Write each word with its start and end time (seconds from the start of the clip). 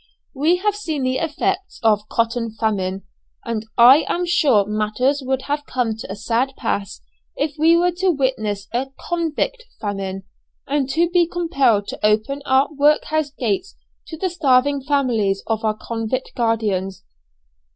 We 0.33 0.55
have 0.57 0.73
seen 0.75 1.03
the 1.03 1.19
effects 1.19 1.79
of 1.83 2.09
cotton 2.09 2.49
famine, 2.59 3.03
and 3.45 3.67
I 3.77 4.03
am 4.09 4.25
sure 4.25 4.65
matters 4.65 5.21
would 5.23 5.43
have 5.43 5.67
come 5.67 5.95
to 5.95 6.11
a 6.11 6.15
sad 6.15 6.55
pass 6.57 7.03
if 7.35 7.53
we 7.59 7.77
were 7.77 7.91
to 7.97 8.09
witness 8.09 8.67
a 8.73 8.87
convict 8.99 9.63
famine, 9.79 10.23
and 10.65 10.89
to 10.89 11.07
be 11.07 11.27
compelled 11.27 11.87
to 11.89 12.03
open 12.03 12.41
our 12.47 12.67
workhouse 12.73 13.29
gates 13.29 13.75
to 14.07 14.17
the 14.17 14.31
starving 14.31 14.81
families 14.81 15.43
of 15.45 15.63
our 15.63 15.77
convict 15.77 16.31
guardians. 16.35 17.03